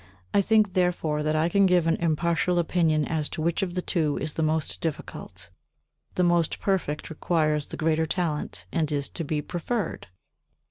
I 0.33 0.41
think, 0.41 0.73
therefore, 0.73 1.21
that 1.21 1.35
I 1.35 1.47
can 1.47 1.67
give 1.67 1.85
an 1.85 1.95
impartial 1.97 2.57
opinion 2.57 3.05
as 3.05 3.29
to 3.29 3.41
which 3.43 3.61
of 3.61 3.75
the 3.75 3.83
two 3.83 4.17
is 4.17 4.33
the 4.33 4.41
most 4.41 4.81
difficult: 4.81 5.51
the 6.15 6.23
most 6.23 6.59
perfect 6.59 7.11
requires 7.11 7.67
the 7.67 7.77
greater 7.77 8.07
talent, 8.07 8.65
and 8.71 8.91
is 8.91 9.07
to 9.09 9.23
be 9.23 9.43
preferred. 9.43 10.07